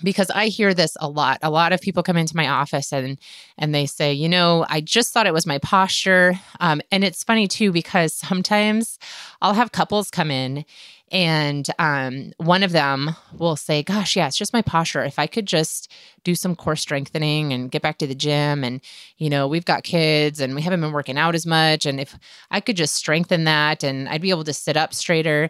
because 0.03 0.31
I 0.31 0.47
hear 0.49 0.75
this 0.75 0.97
a 1.01 1.09
lot. 1.09 1.39
A 1.43 1.51
lot 1.51 1.73
of 1.73 1.81
people 1.81 2.03
come 2.03 2.17
into 2.17 2.37
my 2.37 2.49
office 2.49 2.93
and 2.93 3.19
and 3.57 3.75
they 3.75 3.87
say, 3.87 4.13
you 4.13 4.29
know, 4.29 4.67
I 4.69 4.81
just 4.81 5.13
thought 5.13 5.27
it 5.27 5.33
was 5.33 5.47
my 5.47 5.59
posture. 5.59 6.35
Um, 6.61 6.81
and 6.93 7.03
it's 7.03 7.25
funny 7.25 7.49
too 7.49 7.73
because 7.73 8.13
sometimes 8.13 8.99
I'll 9.41 9.55
have 9.55 9.73
couples 9.73 10.11
come 10.11 10.31
in 10.31 10.65
and 11.13 11.69
um, 11.79 12.33
one 12.39 12.63
of 12.63 12.73
them 12.73 13.15
will 13.39 13.57
say, 13.57 13.83
Gosh, 13.83 14.17
yeah, 14.17 14.27
it's 14.27 14.37
just 14.37 14.53
my 14.53 14.63
posture. 14.63 15.05
If 15.05 15.19
I 15.19 15.27
could 15.27 15.47
just 15.47 15.93
do 16.25 16.35
some 16.35 16.57
core 16.57 16.77
strengthening 16.77 17.53
and 17.53 17.71
get 17.71 17.83
back 17.83 17.99
to 17.99 18.07
the 18.07 18.15
gym, 18.15 18.65
and, 18.65 18.81
you 19.19 19.31
know, 19.31 19.47
we've 19.47 19.65
got 19.65 19.85
kids 19.85 20.41
and 20.41 20.55
we 20.55 20.63
haven't 20.63 20.81
been 20.81 20.93
working 20.93 21.19
out 21.19 21.35
as 21.35 21.47
much. 21.47 21.87
And 21.87 22.01
if 22.01 22.19
I 22.51 22.61
could 22.61 22.77
just 22.77 22.95
strengthen 22.95 23.45
that 23.45 23.85
and 23.85 24.09
I'd 24.09 24.23
be 24.23 24.31
able 24.31 24.45
to 24.45 24.53
sit 24.53 24.77
up 24.77 24.93
straighter. 24.93 25.49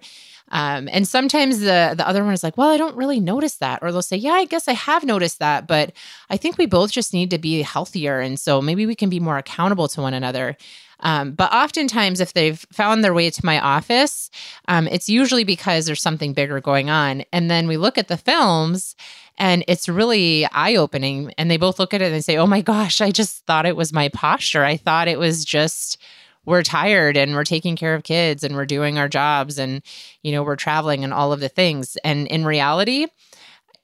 Um, 0.52 0.88
and 0.92 1.08
sometimes 1.08 1.58
the 1.60 1.94
the 1.96 2.06
other 2.06 2.22
one 2.22 2.32
is 2.32 2.44
like, 2.44 2.56
well, 2.56 2.70
I 2.70 2.76
don't 2.76 2.94
really 2.94 3.18
notice 3.18 3.56
that, 3.56 3.80
or 3.82 3.90
they'll 3.90 4.02
say, 4.02 4.16
yeah, 4.16 4.32
I 4.32 4.44
guess 4.44 4.68
I 4.68 4.74
have 4.74 5.02
noticed 5.04 5.40
that, 5.40 5.66
but 5.66 5.92
I 6.30 6.36
think 6.36 6.56
we 6.56 6.66
both 6.66 6.92
just 6.92 7.12
need 7.12 7.30
to 7.30 7.38
be 7.38 7.62
healthier, 7.62 8.20
and 8.20 8.38
so 8.38 8.62
maybe 8.62 8.86
we 8.86 8.94
can 8.94 9.10
be 9.10 9.18
more 9.18 9.38
accountable 9.38 9.88
to 9.88 10.00
one 10.00 10.14
another. 10.14 10.56
Um, 11.00 11.32
but 11.32 11.52
oftentimes, 11.52 12.20
if 12.20 12.32
they've 12.32 12.64
found 12.72 13.04
their 13.04 13.14
way 13.14 13.30
to 13.30 13.46
my 13.46 13.60
office, 13.60 14.30
um, 14.68 14.88
it's 14.88 15.08
usually 15.08 15.44
because 15.44 15.86
there's 15.86 16.02
something 16.02 16.32
bigger 16.32 16.60
going 16.60 16.90
on. 16.90 17.24
And 17.32 17.50
then 17.50 17.68
we 17.68 17.76
look 17.76 17.98
at 17.98 18.08
the 18.08 18.16
films 18.16 18.96
and 19.36 19.64
it's 19.68 19.88
really 19.88 20.46
eye 20.46 20.76
opening. 20.76 21.32
And 21.36 21.50
they 21.50 21.58
both 21.58 21.78
look 21.78 21.92
at 21.92 22.02
it 22.02 22.12
and 22.12 22.24
say, 22.24 22.36
oh 22.36 22.46
my 22.46 22.62
gosh, 22.62 23.00
I 23.00 23.10
just 23.10 23.44
thought 23.46 23.66
it 23.66 23.76
was 23.76 23.92
my 23.92 24.08
posture. 24.08 24.64
I 24.64 24.76
thought 24.76 25.08
it 25.08 25.18
was 25.18 25.44
just 25.44 25.98
we're 26.46 26.62
tired 26.62 27.16
and 27.16 27.34
we're 27.34 27.44
taking 27.44 27.76
care 27.76 27.94
of 27.94 28.04
kids 28.04 28.44
and 28.44 28.54
we're 28.54 28.66
doing 28.66 28.98
our 28.98 29.08
jobs 29.08 29.58
and, 29.58 29.82
you 30.22 30.32
know, 30.32 30.42
we're 30.44 30.56
traveling 30.56 31.02
and 31.04 31.12
all 31.12 31.32
of 31.32 31.40
the 31.40 31.48
things. 31.48 31.96
And 32.04 32.28
in 32.28 32.44
reality, 32.44 33.08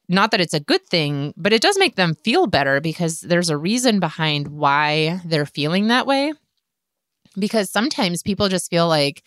not 0.09 0.31
that 0.31 0.41
it's 0.41 0.55
a 0.55 0.61
good 0.61 0.87
thing, 0.87 1.35
but 1.37 1.53
it 1.53 1.61
does 1.61 1.77
make 1.79 1.97
them 1.97 2.15
feel 2.15 2.47
better 2.47 2.81
because 2.81 3.21
there's 3.21 3.51
a 3.51 3.57
reason 3.57 3.99
behind 3.99 4.49
why 4.49 5.21
they're 5.25 5.45
feeling 5.47 5.89
that 5.89 6.07
way. 6.07 6.33
Because 7.39 7.71
sometimes 7.71 8.23
people 8.23 8.49
just 8.49 8.71
feel 8.71 8.89
like, 8.89 9.23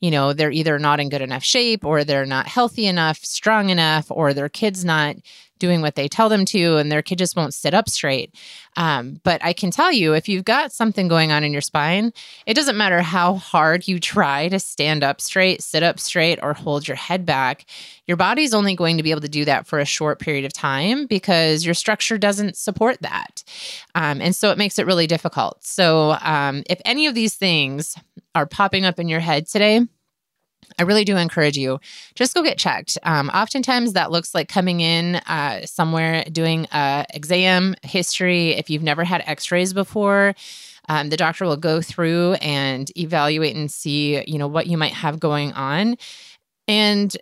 you 0.00 0.10
know, 0.10 0.32
they're 0.32 0.50
either 0.50 0.78
not 0.78 1.00
in 1.00 1.08
good 1.08 1.22
enough 1.22 1.44
shape 1.44 1.84
or 1.84 2.04
they're 2.04 2.26
not 2.26 2.46
healthy 2.46 2.86
enough, 2.86 3.18
strong 3.18 3.70
enough, 3.70 4.06
or 4.10 4.34
their 4.34 4.48
kid's 4.48 4.84
not 4.84 5.16
doing 5.62 5.80
what 5.80 5.94
they 5.94 6.08
tell 6.08 6.28
them 6.28 6.44
to 6.44 6.76
and 6.76 6.90
their 6.90 7.02
kid 7.02 7.18
just 7.18 7.36
won't 7.36 7.54
sit 7.54 7.72
up 7.72 7.88
straight. 7.88 8.34
Um, 8.76 9.20
but 9.22 9.42
I 9.44 9.52
can 9.52 9.70
tell 9.70 9.92
you, 9.92 10.12
if 10.12 10.28
you've 10.28 10.44
got 10.44 10.72
something 10.72 11.06
going 11.06 11.30
on 11.30 11.44
in 11.44 11.52
your 11.52 11.60
spine, 11.60 12.12
it 12.46 12.54
doesn't 12.54 12.76
matter 12.76 13.00
how 13.00 13.34
hard 13.34 13.86
you 13.86 14.00
try 14.00 14.48
to 14.48 14.58
stand 14.58 15.04
up 15.04 15.20
straight, 15.20 15.62
sit 15.62 15.84
up 15.84 16.00
straight, 16.00 16.40
or 16.42 16.52
hold 16.52 16.88
your 16.88 16.96
head 16.96 17.24
back, 17.24 17.64
your 18.08 18.16
body's 18.16 18.52
only 18.52 18.74
going 18.74 18.96
to 18.96 19.04
be 19.04 19.12
able 19.12 19.20
to 19.20 19.28
do 19.28 19.44
that 19.44 19.68
for 19.68 19.78
a 19.78 19.84
short 19.84 20.18
period 20.18 20.44
of 20.44 20.52
time 20.52 21.06
because 21.06 21.64
your 21.64 21.74
structure 21.74 22.18
doesn't 22.18 22.56
support 22.56 23.00
that. 23.02 23.44
Um, 23.94 24.20
and 24.20 24.34
so 24.34 24.50
it 24.50 24.58
makes 24.58 24.80
it 24.80 24.86
really 24.86 25.06
difficult. 25.06 25.64
So 25.64 26.16
um, 26.20 26.64
if 26.68 26.80
any 26.84 27.06
of 27.06 27.14
these 27.14 27.34
things 27.34 27.94
are 28.34 28.46
popping 28.46 28.84
up 28.84 28.98
in 28.98 29.08
your 29.08 29.20
head 29.20 29.46
today, 29.46 29.82
I 30.78 30.82
really 30.82 31.04
do 31.04 31.16
encourage 31.16 31.56
you 31.56 31.80
just 32.14 32.34
go 32.34 32.42
get 32.42 32.58
checked. 32.58 32.98
Um, 33.02 33.28
oftentimes, 33.30 33.92
that 33.92 34.10
looks 34.10 34.34
like 34.34 34.48
coming 34.48 34.80
in 34.80 35.16
uh, 35.16 35.66
somewhere 35.66 36.24
doing 36.24 36.66
a 36.72 37.04
exam 37.14 37.74
history. 37.82 38.50
If 38.50 38.70
you've 38.70 38.82
never 38.82 39.04
had 39.04 39.22
X-rays 39.26 39.72
before, 39.72 40.34
um, 40.88 41.10
the 41.10 41.16
doctor 41.16 41.44
will 41.44 41.56
go 41.56 41.80
through 41.80 42.34
and 42.34 42.90
evaluate 42.96 43.54
and 43.54 43.70
see, 43.70 44.22
you 44.26 44.38
know, 44.38 44.48
what 44.48 44.66
you 44.66 44.76
might 44.76 44.92
have 44.92 45.20
going 45.20 45.52
on. 45.52 45.96
And 46.66 47.16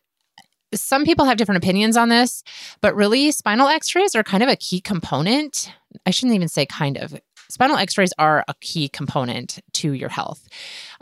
some 0.72 1.04
people 1.04 1.24
have 1.24 1.36
different 1.36 1.62
opinions 1.62 1.96
on 1.96 2.08
this, 2.08 2.44
but 2.80 2.94
really, 2.94 3.32
spinal 3.32 3.68
X-rays 3.68 4.14
are 4.14 4.22
kind 4.22 4.42
of 4.42 4.48
a 4.48 4.56
key 4.56 4.80
component. 4.80 5.72
I 6.06 6.10
shouldn't 6.10 6.36
even 6.36 6.48
say 6.48 6.64
kind 6.64 6.96
of 6.96 7.20
spinal 7.50 7.76
x-rays 7.76 8.12
are 8.18 8.44
a 8.48 8.54
key 8.60 8.88
component 8.88 9.58
to 9.72 9.92
your 9.92 10.08
health. 10.08 10.48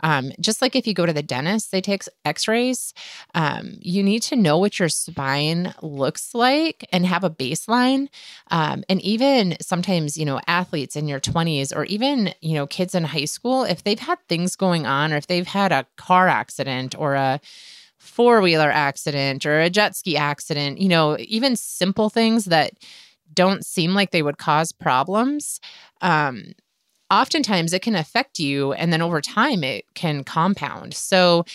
Um, 0.01 0.31
just 0.39 0.61
like 0.61 0.75
if 0.75 0.87
you 0.87 0.93
go 0.93 1.05
to 1.05 1.13
the 1.13 1.23
dentist 1.23 1.71
they 1.71 1.81
take 1.81 2.03
x-rays. 2.25 2.93
Um, 3.35 3.77
you 3.79 4.03
need 4.03 4.21
to 4.23 4.35
know 4.35 4.57
what 4.57 4.79
your 4.79 4.89
spine 4.89 5.73
looks 5.81 6.33
like 6.33 6.87
and 6.91 7.05
have 7.05 7.23
a 7.23 7.29
baseline. 7.29 8.07
Um, 8.51 8.83
and 8.89 9.01
even 9.01 9.55
sometimes 9.61 10.17
you 10.17 10.25
know 10.25 10.39
athletes 10.47 10.95
in 10.95 11.07
your 11.07 11.19
20s 11.19 11.75
or 11.75 11.85
even 11.85 12.33
you 12.41 12.53
know 12.53 12.67
kids 12.67 12.95
in 12.95 13.03
high 13.03 13.25
school 13.25 13.63
if 13.63 13.83
they've 13.83 13.99
had 13.99 14.19
things 14.27 14.55
going 14.55 14.85
on 14.85 15.13
or 15.13 15.17
if 15.17 15.27
they've 15.27 15.47
had 15.47 15.71
a 15.71 15.85
car 15.97 16.27
accident 16.27 16.95
or 16.97 17.15
a 17.15 17.39
four 17.99 18.41
wheeler 18.41 18.71
accident 18.71 19.45
or 19.45 19.59
a 19.59 19.69
jet 19.69 19.95
ski 19.95 20.17
accident, 20.17 20.79
you 20.79 20.89
know, 20.89 21.17
even 21.19 21.55
simple 21.55 22.09
things 22.09 22.45
that 22.45 22.73
don't 23.33 23.65
seem 23.65 23.93
like 23.93 24.11
they 24.11 24.21
would 24.21 24.37
cause 24.37 24.71
problems, 24.71 25.59
um, 26.01 26.53
oftentimes 27.11 27.73
it 27.73 27.81
can 27.81 27.95
affect 27.95 28.39
you. 28.39 28.73
And 28.73 28.93
then 28.93 29.01
over 29.01 29.21
time, 29.21 29.63
it 29.63 29.85
can 29.95 30.23
compound. 30.23 30.93
So, 30.93 31.45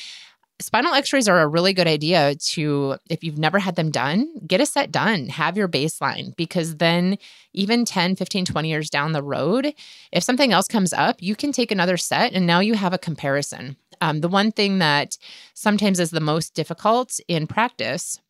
spinal 0.61 0.95
x-rays 0.95 1.27
are 1.27 1.41
a 1.41 1.49
really 1.49 1.73
good 1.73 1.89
idea 1.89 2.35
to 2.37 2.97
if 3.11 3.25
you've 3.25 3.39
never 3.39 3.59
had 3.59 3.75
them 3.75 3.91
done 3.91 4.33
get 4.47 4.61
a 4.61 4.67
set 4.67 4.93
done 4.93 5.29
have 5.29 5.57
your 5.57 5.67
baseline 5.67 6.35
because 6.37 6.77
then 6.77 7.19
even 7.53 7.85
10 7.85 8.15
15 8.15 8.45
20 8.45 8.69
years 8.69 8.89
down 8.89 9.13
the 9.13 9.23
road 9.23 9.75
if 10.13 10.23
something 10.23 10.53
else 10.53 10.69
comes 10.69 10.93
up 10.93 11.17
you 11.21 11.35
can 11.35 11.51
take 11.51 11.73
another 11.73 11.97
set 11.97 12.33
and 12.33 12.47
now 12.47 12.61
you 12.61 12.75
have 12.75 12.93
a 12.93 12.99
comparison 12.99 13.77
um, 14.01 14.21
the 14.21 14.29
one 14.29 14.53
thing 14.53 14.79
that 14.79 15.19
sometimes 15.55 15.99
is 15.99 16.11
the 16.11 16.21
most 16.21 16.55
difficult 16.55 17.19
in 17.27 17.47
practice 17.47 18.21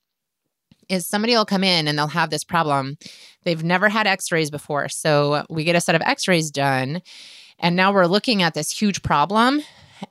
is 0.88 1.06
somebody 1.06 1.34
will 1.34 1.44
come 1.44 1.64
in 1.64 1.88
and 1.88 1.98
they'll 1.98 2.06
have 2.08 2.30
this 2.30 2.44
problem. 2.44 2.96
They've 3.44 3.62
never 3.62 3.88
had 3.88 4.06
x 4.06 4.32
rays 4.32 4.50
before. 4.50 4.88
So 4.88 5.44
we 5.48 5.64
get 5.64 5.76
a 5.76 5.80
set 5.80 5.94
of 5.94 6.02
x 6.02 6.28
rays 6.28 6.50
done. 6.50 7.02
And 7.58 7.76
now 7.76 7.92
we're 7.92 8.06
looking 8.06 8.42
at 8.42 8.54
this 8.54 8.70
huge 8.70 9.02
problem. 9.02 9.62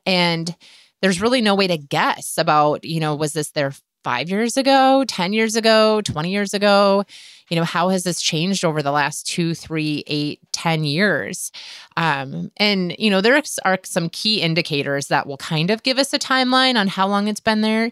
And 0.06 0.56
there's 1.01 1.22
really 1.22 1.42
no 1.42 1.56
way 1.56 1.68
to 1.68 1.77
guess 1.77 2.38
about, 2.38 2.84
you 2.86 3.00
know, 3.00 3.15
was 3.15 3.34
this 3.34 3.51
there 3.51 3.74
five 4.03 4.30
years 4.30 4.58
ago, 4.58 5.03
10 5.08 5.34
years 5.34 5.56
ago, 5.56 6.01
20 6.01 6.30
years 6.30 6.53
ago? 6.53 7.03
You 7.50 7.58
know, 7.58 7.63
how 7.63 7.89
has 7.89 8.03
this 8.03 8.22
changed 8.22 8.65
over 8.65 8.82
the 8.82 8.92
last 8.92 9.27
two, 9.27 9.53
three, 9.53 10.03
eight, 10.08 10.39
10 10.51 10.84
years? 10.84 11.51
Um, 11.98 12.51
and, 12.58 12.96
you 12.98 13.10
know, 13.10 13.22
there 13.22 13.42
are 13.65 13.80
some 13.84 14.10
key 14.10 14.42
indicators 14.42 15.08
that 15.08 15.27
will 15.27 15.38
kind 15.38 15.70
of 15.70 15.84
give 15.84 15.98
us 15.98 16.13
a 16.13 16.20
timeline 16.20 16.75
on 16.75 16.88
how 16.88 17.08
long 17.08 17.27
it's 17.27 17.39
been 17.39 17.62
there. 17.62 17.92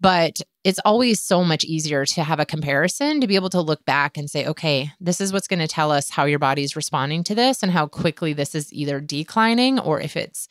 But 0.00 0.40
it's 0.62 0.80
always 0.84 1.22
so 1.22 1.44
much 1.44 1.64
easier 1.64 2.04
to 2.04 2.24
have 2.24 2.40
a 2.40 2.44
comparison 2.44 3.20
to 3.20 3.26
be 3.26 3.36
able 3.36 3.50
to 3.50 3.60
look 3.60 3.84
back 3.84 4.16
and 4.16 4.28
say, 4.28 4.46
okay, 4.46 4.90
this 5.00 5.20
is 5.20 5.32
what's 5.32 5.46
going 5.46 5.60
to 5.60 5.68
tell 5.68 5.92
us 5.92 6.10
how 6.10 6.24
your 6.24 6.40
body's 6.40 6.74
responding 6.74 7.22
to 7.24 7.34
this 7.34 7.62
and 7.62 7.70
how 7.70 7.86
quickly 7.86 8.32
this 8.32 8.54
is 8.54 8.72
either 8.72 9.00
declining 9.00 9.78
or 9.78 10.00
if 10.00 10.16
it's, 10.16 10.48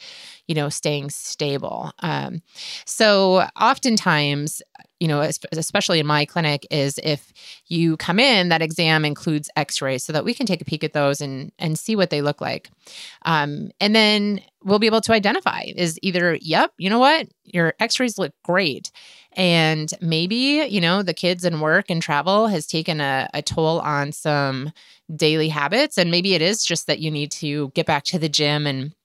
you 0.47 0.55
know, 0.55 0.69
staying 0.69 1.09
stable. 1.09 1.91
Um, 1.99 2.41
so 2.85 3.45
oftentimes, 3.59 4.61
you 4.99 5.07
know, 5.07 5.21
especially 5.51 5.99
in 5.99 6.05
my 6.05 6.25
clinic, 6.25 6.65
is 6.71 6.99
if 7.03 7.33
you 7.67 7.97
come 7.97 8.19
in, 8.19 8.49
that 8.49 8.61
exam 8.61 9.03
includes 9.05 9.49
X-rays 9.55 10.03
so 10.03 10.13
that 10.13 10.25
we 10.25 10.33
can 10.33 10.45
take 10.45 10.61
a 10.61 10.65
peek 10.65 10.83
at 10.83 10.93
those 10.93 11.21
and 11.21 11.51
and 11.59 11.77
see 11.77 11.95
what 11.95 12.09
they 12.09 12.21
look 12.21 12.41
like, 12.41 12.69
um, 13.23 13.71
and 13.79 13.95
then 13.95 14.41
we'll 14.63 14.79
be 14.79 14.87
able 14.87 15.01
to 15.01 15.13
identify 15.13 15.61
is 15.75 15.99
either, 16.01 16.37
yep, 16.41 16.71
you 16.77 16.89
know 16.89 16.99
what, 16.99 17.27
your 17.43 17.73
X-rays 17.79 18.17
look 18.17 18.33
great, 18.43 18.91
and 19.33 19.91
maybe, 20.01 20.65
you 20.69 20.81
know, 20.81 21.03
the 21.03 21.13
kids 21.13 21.45
and 21.45 21.61
work 21.61 21.89
and 21.89 22.01
travel 22.01 22.47
has 22.47 22.65
taken 22.65 23.01
a, 23.01 23.27
a 23.33 23.41
toll 23.41 23.79
on 23.81 24.11
some 24.11 24.71
daily 25.15 25.49
habits. 25.49 25.99
And 25.99 26.09
maybe 26.09 26.33
it 26.33 26.41
is 26.41 26.65
just 26.65 26.87
that 26.87 26.99
you 26.99 27.11
need 27.11 27.31
to 27.33 27.69
get 27.75 27.85
back 27.85 28.05
to 28.05 28.17
the 28.17 28.29
gym 28.29 28.65
and 28.65 28.95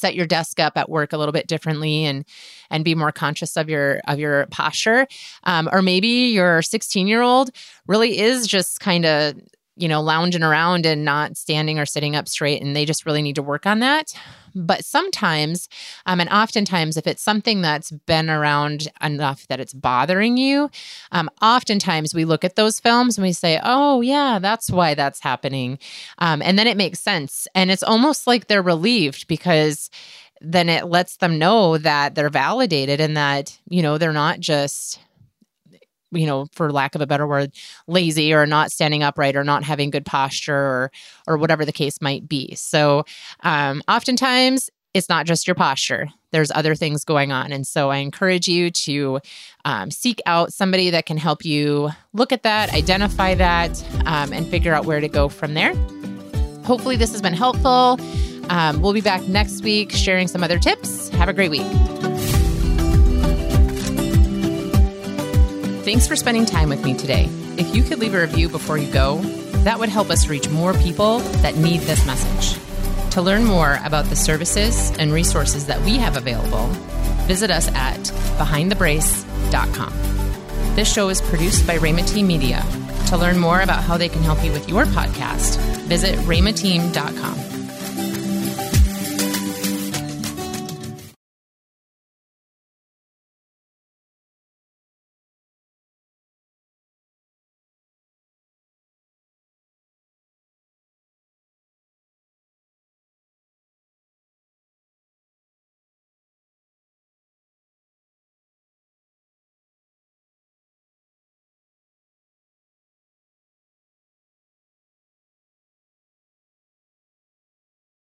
set 0.00 0.14
your 0.14 0.26
desk 0.26 0.58
up 0.58 0.76
at 0.76 0.88
work 0.88 1.12
a 1.12 1.18
little 1.18 1.32
bit 1.32 1.46
differently 1.46 2.04
and 2.04 2.24
and 2.70 2.84
be 2.84 2.94
more 2.94 3.12
conscious 3.12 3.56
of 3.56 3.68
your 3.68 4.00
of 4.08 4.18
your 4.18 4.46
posture 4.50 5.06
um, 5.44 5.68
or 5.72 5.82
maybe 5.82 6.08
your 6.08 6.62
16 6.62 7.06
year 7.06 7.22
old 7.22 7.50
really 7.86 8.18
is 8.18 8.46
just 8.46 8.80
kind 8.80 9.04
of 9.04 9.34
you 9.80 9.88
know, 9.88 10.02
lounging 10.02 10.42
around 10.42 10.84
and 10.84 11.04
not 11.04 11.36
standing 11.38 11.78
or 11.78 11.86
sitting 11.86 12.14
up 12.14 12.28
straight. 12.28 12.62
And 12.62 12.76
they 12.76 12.84
just 12.84 13.06
really 13.06 13.22
need 13.22 13.36
to 13.36 13.42
work 13.42 13.66
on 13.66 13.78
that. 13.80 14.14
But 14.54 14.84
sometimes, 14.84 15.68
um, 16.06 16.20
and 16.20 16.30
oftentimes, 16.30 16.96
if 16.96 17.06
it's 17.06 17.22
something 17.22 17.62
that's 17.62 17.90
been 17.90 18.30
around 18.30 18.88
enough 19.02 19.46
that 19.48 19.60
it's 19.60 19.72
bothering 19.72 20.36
you, 20.36 20.70
um, 21.12 21.30
oftentimes 21.42 22.14
we 22.14 22.24
look 22.24 22.44
at 22.44 22.56
those 22.56 22.80
films 22.80 23.16
and 23.16 23.26
we 23.26 23.32
say, 23.32 23.60
oh, 23.62 24.00
yeah, 24.00 24.38
that's 24.40 24.70
why 24.70 24.94
that's 24.94 25.20
happening. 25.20 25.78
Um, 26.18 26.42
and 26.42 26.58
then 26.58 26.66
it 26.66 26.76
makes 26.76 27.00
sense. 27.00 27.46
And 27.54 27.70
it's 27.70 27.82
almost 27.82 28.26
like 28.26 28.46
they're 28.46 28.62
relieved 28.62 29.26
because 29.28 29.90
then 30.40 30.68
it 30.68 30.86
lets 30.86 31.16
them 31.16 31.38
know 31.38 31.76
that 31.78 32.14
they're 32.14 32.30
validated 32.30 33.00
and 33.00 33.16
that, 33.16 33.58
you 33.68 33.82
know, 33.82 33.98
they're 33.98 34.12
not 34.12 34.40
just 34.40 34.98
you 36.12 36.26
know, 36.26 36.46
for 36.52 36.72
lack 36.72 36.94
of 36.94 37.00
a 37.00 37.06
better 37.06 37.26
word, 37.26 37.52
lazy 37.86 38.32
or 38.32 38.46
not 38.46 38.72
standing 38.72 39.02
upright 39.02 39.36
or 39.36 39.44
not 39.44 39.64
having 39.64 39.90
good 39.90 40.06
posture 40.06 40.54
or 40.54 40.92
or 41.26 41.36
whatever 41.36 41.64
the 41.64 41.72
case 41.72 42.00
might 42.00 42.28
be. 42.28 42.54
So, 42.54 43.04
um, 43.42 43.82
oftentimes 43.88 44.70
it's 44.92 45.08
not 45.08 45.26
just 45.26 45.46
your 45.46 45.54
posture. 45.54 46.08
There's 46.32 46.50
other 46.50 46.74
things 46.74 47.04
going 47.04 47.32
on, 47.32 47.52
and 47.52 47.66
so 47.66 47.90
I 47.90 47.98
encourage 47.98 48.48
you 48.48 48.70
to 48.70 49.20
um, 49.64 49.90
seek 49.90 50.20
out 50.26 50.52
somebody 50.52 50.90
that 50.90 51.06
can 51.06 51.16
help 51.16 51.44
you 51.44 51.90
look 52.12 52.32
at 52.32 52.42
that, 52.42 52.72
identify 52.72 53.34
that, 53.34 53.82
um, 54.06 54.32
and 54.32 54.46
figure 54.46 54.74
out 54.74 54.84
where 54.84 55.00
to 55.00 55.08
go 55.08 55.28
from 55.28 55.54
there. 55.54 55.74
Hopefully, 56.64 56.96
this 56.96 57.12
has 57.12 57.22
been 57.22 57.34
helpful. 57.34 57.98
Um, 58.48 58.82
we'll 58.82 58.92
be 58.92 59.00
back 59.00 59.22
next 59.28 59.62
week 59.62 59.92
sharing 59.92 60.26
some 60.26 60.42
other 60.42 60.58
tips. 60.58 61.08
Have 61.10 61.28
a 61.28 61.32
great 61.32 61.50
week. 61.50 62.09
Thanks 65.90 66.06
for 66.06 66.14
spending 66.14 66.46
time 66.46 66.68
with 66.68 66.84
me 66.84 66.94
today. 66.94 67.28
If 67.58 67.74
you 67.74 67.82
could 67.82 67.98
leave 67.98 68.14
a 68.14 68.20
review 68.20 68.48
before 68.48 68.78
you 68.78 68.88
go, 68.92 69.18
that 69.64 69.80
would 69.80 69.88
help 69.88 70.08
us 70.08 70.28
reach 70.28 70.48
more 70.48 70.72
people 70.72 71.18
that 71.42 71.56
need 71.56 71.80
this 71.80 72.06
message. 72.06 72.62
To 73.14 73.20
learn 73.20 73.44
more 73.44 73.76
about 73.84 74.04
the 74.04 74.14
services 74.14 74.92
and 75.00 75.12
resources 75.12 75.66
that 75.66 75.82
we 75.82 75.98
have 75.98 76.16
available, 76.16 76.68
visit 77.26 77.50
us 77.50 77.66
at 77.74 77.98
behindthebrace.com. 78.38 79.92
This 80.76 80.92
show 80.92 81.08
is 81.08 81.20
produced 81.20 81.66
by 81.66 81.78
Rhema 81.78 82.08
Team 82.08 82.28
Media. 82.28 82.64
To 83.08 83.16
learn 83.16 83.40
more 83.40 83.60
about 83.60 83.82
how 83.82 83.96
they 83.96 84.08
can 84.08 84.22
help 84.22 84.44
you 84.44 84.52
with 84.52 84.68
your 84.68 84.84
podcast, 84.84 85.56
visit 85.88 86.16
rhemateam.com. 86.20 87.49